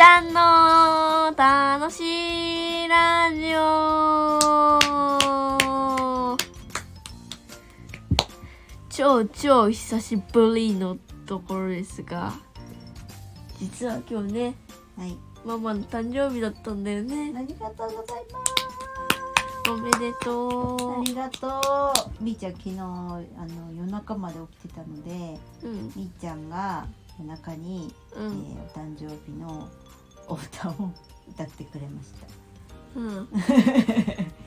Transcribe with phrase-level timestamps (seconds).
[0.00, 4.38] ちゃんの楽しいラジオ
[8.88, 10.96] 超超久しぶりの
[11.26, 12.32] ところですが
[13.58, 14.54] 実は今日ね
[14.96, 15.18] はい。
[15.44, 18.40] ママの誕生日だったんだよねありがとうございま
[19.70, 20.20] おめです。
[20.20, 22.24] とありがとう。
[22.24, 23.22] みーちゃん昨日あの
[23.76, 26.86] 夜中まで起きてたので、ううんみーちゃんが
[27.18, 29.68] 夜中に、えうんーお誕生日の
[30.30, 30.92] お歌を
[31.28, 32.26] 歌ってくれました。
[32.96, 33.28] うん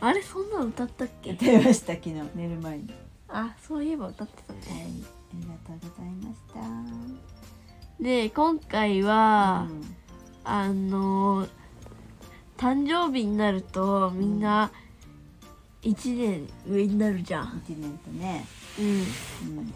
[0.01, 1.31] あれそんなの歌ったっけ？
[1.33, 2.93] 歌いました昨日寝る前に。
[3.29, 4.63] あそういえば歌ってたはい。
[4.63, 5.01] あね
[5.33, 6.39] りがとうございまし
[7.99, 8.03] た。
[8.03, 9.95] で今回は、うん
[10.45, 11.47] あの
[12.57, 14.71] 誕生日になるとみんな
[15.83, 18.45] 1年上になるじゃん、一年とね。
[18.77, 19.73] うん、うん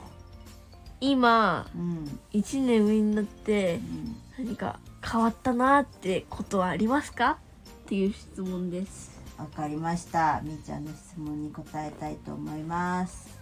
[1.00, 3.76] 今うん1年上になって
[4.40, 4.46] うん。
[4.46, 7.40] 何か変わったなってことはありますか？
[7.86, 9.18] っていう質問です。
[9.38, 10.42] わかりました。
[10.44, 13.40] みーちゃんの質問に答えたいと思います。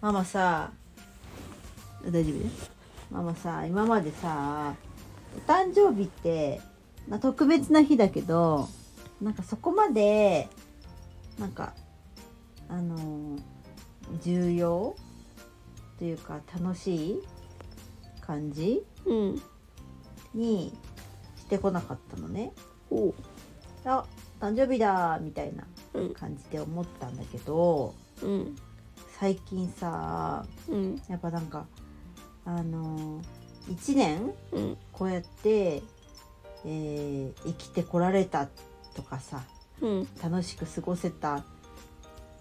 [0.00, 0.70] ママさ、
[2.04, 4.74] 大丈夫ママさ、今までさ、
[5.36, 6.60] お誕生日って、
[7.08, 8.68] まあ、特別な日だけど、
[9.20, 10.48] なんかそこまで、
[11.38, 11.74] なんか、
[12.68, 13.40] あのー
[14.22, 14.94] 重要？
[15.98, 17.22] というか楽しい？
[18.20, 18.84] 感じ？
[19.04, 19.42] うん
[20.34, 20.72] に
[21.36, 22.52] してこなかったのね。
[22.90, 23.14] お
[23.84, 24.04] あ
[24.40, 26.14] 誕生日だみたいなうん。
[26.14, 28.56] 感じで思ったんだけどうん。
[29.18, 31.02] 最近さうん。
[31.08, 31.66] やっぱなんか
[32.44, 33.20] あの
[33.68, 34.76] 1年うん。
[34.92, 35.82] こうやって、
[36.64, 38.48] えー生きてこられた
[38.94, 39.42] とかさ
[39.80, 40.08] うん。
[40.22, 41.44] 楽しく過ごせた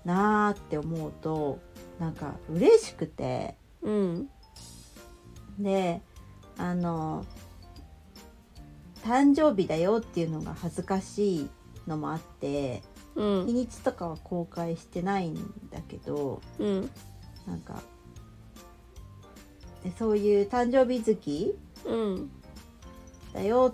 [0.06, 1.60] なーって思うと
[2.00, 3.56] なんか嬉しくて。
[3.82, 4.30] うん。
[5.60, 6.02] で
[6.58, 7.26] あの
[9.03, 11.49] 誕生日だよっていうのが恥ずかしい
[11.88, 12.83] のもあって
[13.16, 13.45] うん。
[13.48, 15.36] 日にちとかは公開してないん
[15.72, 16.89] だけどうん。
[17.48, 17.82] なんか
[19.83, 21.55] でそういう誕生日月
[21.86, 22.32] うん。
[23.33, 23.73] だよ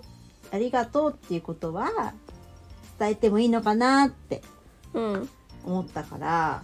[0.52, 2.14] ありがとうっていうことは
[2.98, 4.42] 伝えてもいいのかなって
[4.92, 5.28] うん。
[5.64, 6.62] 思ったから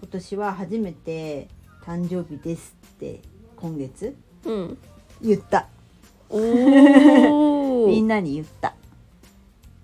[0.00, 1.48] 今年は初めて
[1.84, 3.20] 「誕生日です」って
[3.56, 4.14] 今月
[4.44, 4.78] うん。
[5.20, 5.68] 言った。
[6.28, 6.38] お
[7.86, 8.74] みんーなに言った。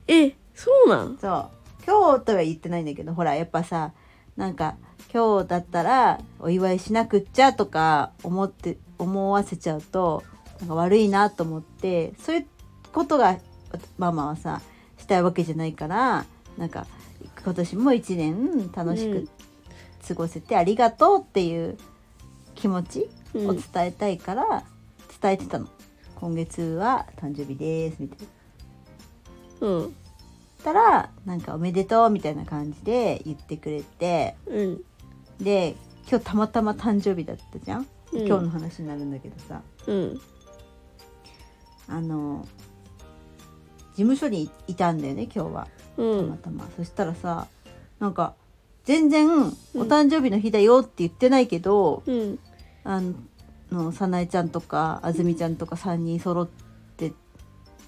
[0.06, 1.18] えそうなん？
[1.18, 1.48] そう。
[1.86, 3.92] 今日とは言ってないんだけどほらやっぱさ
[4.36, 4.76] なんか
[5.12, 10.22] 今日だったらお祝いしなくっちゃとか思って思わせちゃうと
[10.60, 12.46] なんか悪いなと思ってそういう
[12.92, 13.38] ことが
[13.98, 14.60] ママはさ
[14.98, 16.26] したいわけじゃないから
[16.58, 16.86] なんか
[17.42, 19.26] 今年も一年楽しうん。
[19.26, 19.30] く
[20.06, 21.78] 過ごせてありがとうっていう
[22.54, 23.48] 気持ちうん。
[23.50, 24.64] を伝えたいから
[25.20, 25.68] 伝えてたの、
[26.20, 28.18] 今月は誕生日ですみたい
[29.60, 29.66] な。
[29.66, 29.94] うん。
[30.62, 34.36] たらなんか「おめでとう」みたいな感じで言ってくれて。
[34.46, 34.84] うん。
[35.40, 35.74] で
[36.08, 38.26] 今日たまたま誕生日だったじゃん、うん。
[38.26, 39.62] 今日の話になるんだけどさ。
[39.86, 40.20] うん。
[41.88, 42.46] あの
[43.92, 45.68] 事務所にいたんだよね今日は。
[45.96, 47.48] うたまんたま、そしたらさ
[47.98, 48.34] なんか
[48.84, 49.50] 全然お
[49.84, 52.38] 誕生日の日だよって言ってないけど、うん。
[52.84, 53.14] あの
[53.70, 56.48] 早苗ちゃんとかあずみちゃんとか3人揃っ
[56.96, 57.12] て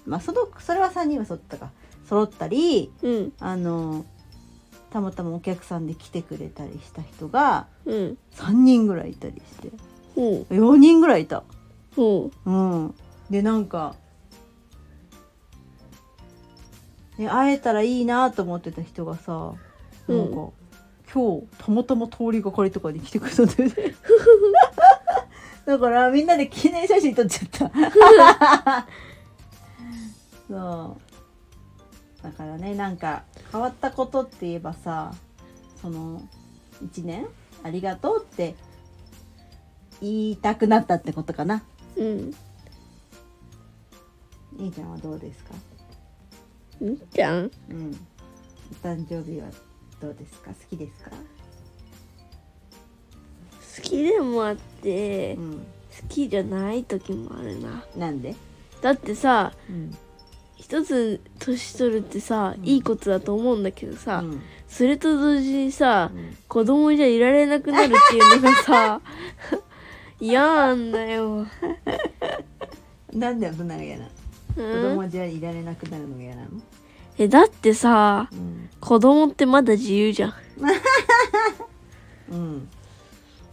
[0.05, 1.71] まあそのそれは3人は揃ったか。
[2.05, 3.33] 揃ったりうん。
[3.39, 4.05] あの
[4.91, 8.17] たまたまお客さんで来てくれたりした人がうん。
[8.35, 9.71] 3人ぐらいいたりして。
[10.15, 10.53] ほう。
[10.53, 11.43] 4人ぐらいいた。
[11.95, 12.51] ほう。
[12.51, 12.93] ん、
[13.29, 13.95] でなんか、
[17.17, 19.53] ね、会えたらいいなと思ってた人がさ
[20.07, 20.49] なんか、
[21.13, 23.75] 今日たまたま通りがかりとかに来てくれたんだよね。
[25.65, 28.87] だからみんなで記念写真撮っちゃった。
[30.47, 35.13] そうだからねなんか変わったことって言えばさ
[35.81, 36.21] その
[36.83, 37.27] 1年
[37.63, 38.55] ありがとうって
[40.01, 41.63] 言いたくなったってことかな。
[41.95, 42.33] ううん
[44.59, 45.53] いいちゃんはどうですか？
[46.79, 47.51] みっちゃん？
[47.69, 47.97] うん。
[48.83, 49.47] お誕生日は
[49.99, 50.51] どうですか？
[50.51, 51.11] 好きですか？
[53.75, 55.51] 好きでもあってうん。
[56.01, 57.83] 好きじゃない時もあるな。
[57.95, 58.35] なんで？
[58.81, 59.95] だってさうん。
[60.57, 62.65] 一つ年取るってさ、うん。
[62.65, 64.41] いいことだと思うんだけどさ、うん。
[64.67, 66.37] それと同時にさうん。
[66.47, 69.01] 子供じゃいられなくなるっていうのがさ
[70.19, 71.45] 嫌なんだよ、
[73.11, 74.09] なんでそんなのが嫌なの？
[74.55, 76.47] 子うん、供じゃいられなくなるのが嫌なの？
[77.17, 78.69] えだってさうん。
[78.79, 80.33] 子供ってまだ自由じゃん。
[82.31, 82.69] うん。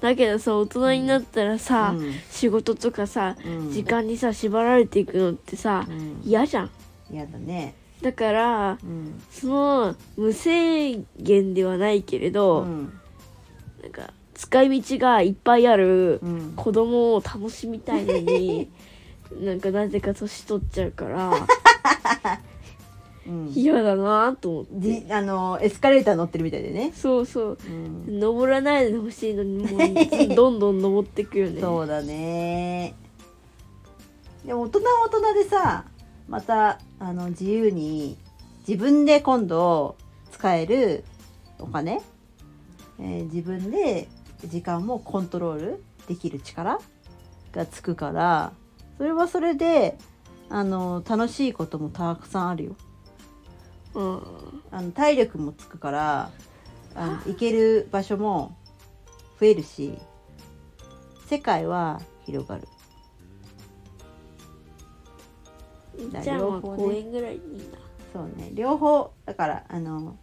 [0.00, 2.12] だけどさ大人になったらさ、うん。
[2.30, 3.72] 仕事とかさ、うん。
[3.72, 6.20] 時間にさ縛られていくのってさうん。
[6.24, 6.70] 嫌じゃん。
[7.12, 7.74] やだね。
[8.02, 9.22] だからうん。
[9.30, 12.92] その無制限ではないけれど、うん。
[13.82, 16.52] なんか使い道がいっぱいあるうん。
[16.56, 18.70] 子供を楽しみたいのに
[19.38, 21.46] なんかなぜか年取っちゃうからうん
[23.54, 25.02] 嫌だなと思って。
[25.02, 27.58] じあのエスカレーター乗ってるみたいでね、そうそう。
[27.66, 31.60] うん、登らないでほしいのにもうどんどん登ってくよね。
[31.60, 32.94] そうだね。
[34.44, 35.84] でも大人は大人でさ
[36.28, 38.16] またあの自由に
[38.66, 39.96] 自分で今度
[40.32, 41.04] 使える
[41.58, 42.00] お金、
[42.98, 44.08] えー自分で
[44.46, 46.78] 時間もコントロールできる力
[47.52, 48.52] がつくから
[48.96, 49.98] それはそれで
[50.48, 52.76] あの楽しいこともたくさんあるよ。
[53.94, 54.22] うん。
[54.70, 56.30] あの体力もつくから
[56.94, 58.56] あの行ける場所も
[59.40, 59.98] 増えるし
[61.26, 62.68] 世界は広がる。
[66.22, 66.84] じゃあまあ両方ね。
[66.84, 67.78] 公園ぐらいにいいな。
[68.12, 68.50] そうね。
[68.54, 70.16] 両方だからあの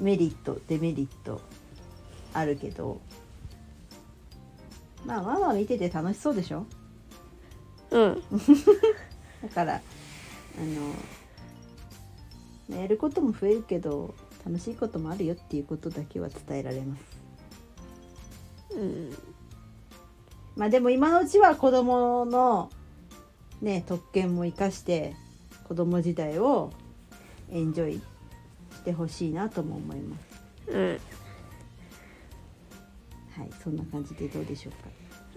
[0.00, 1.40] メリットデメリット
[2.34, 3.00] あるけど
[5.04, 6.64] まあママ見てて楽しそうでしょ？
[7.90, 8.22] うん。
[9.42, 9.80] だからあ
[10.60, 10.94] の
[12.76, 14.14] やることも増えるけど
[14.44, 17.02] 楽しいこともあるよっていうことだけは伝えられます。
[18.74, 19.16] うん。
[20.56, 22.70] まあでも今のうちは子供の
[23.60, 25.14] ね特権も生かして
[25.64, 26.72] 子供時代を
[27.50, 27.94] エンジョイ
[28.74, 30.22] してほしいなとも思います。
[30.68, 30.88] うん。
[33.32, 34.78] はいそんな感じでどうでしょうか。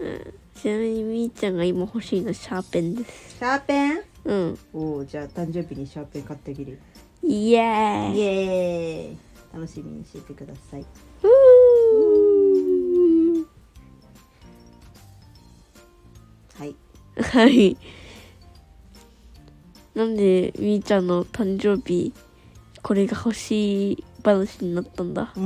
[0.00, 0.34] うん。
[0.54, 3.36] ちなみにみーちゃんが今欲しいのシャーペンです。
[3.38, 4.02] シャーペン？
[4.24, 4.58] うん。
[4.74, 6.78] おおじゃあ誕生日にシャーペン買ってあげる
[7.22, 9.18] イエーイイエーイ
[9.52, 10.86] 楽しみにしててください。
[16.58, 16.76] はい。
[17.22, 17.76] はい。
[19.94, 22.12] なんでみーちゃんの誕生日
[22.82, 25.32] これが欲しい話になったんだ？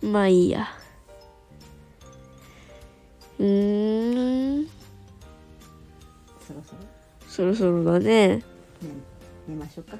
[0.00, 0.68] まあいいや。
[3.38, 4.66] うーん。
[6.46, 6.78] そろそろ、
[7.32, 8.36] そろそろだね。
[8.36, 8.42] ね、
[9.48, 9.96] 寝ましょうか。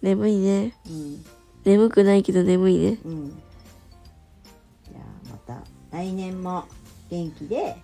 [0.00, 0.72] 眠いね。
[0.86, 1.24] うん。
[1.64, 2.98] 眠くないけど眠いね。
[3.04, 3.28] うん。
[3.28, 6.64] じゃあまた来年も
[7.10, 7.76] 元気で、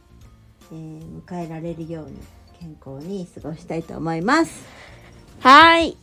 [0.72, 2.16] えー迎えられるように
[2.58, 4.64] 健康に過ごしたいと思います。
[5.40, 5.96] はーい。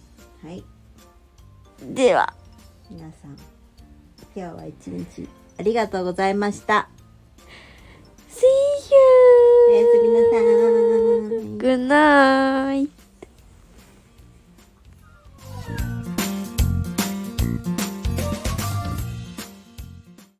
[0.43, 0.63] はい。
[1.81, 2.35] では。
[2.91, 3.37] 皆さん
[4.35, 5.27] 今日は一日
[5.57, 6.87] ありがとうございました
[9.69, 10.39] おやすみなさい
[11.59, 12.98] Good night!